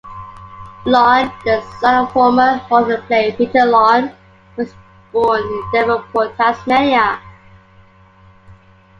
Lyon, 0.83 1.31
the 1.45 1.61
son 1.79 1.93
of 2.05 2.11
former 2.11 2.53
Hawthorn 2.57 3.03
player 3.03 3.33
Peter 3.33 3.65
Lyon, 3.67 4.11
was 4.57 4.73
born 5.11 5.39
in 5.43 5.63
Devonport, 5.71 6.35
Tasmania. 6.37 7.21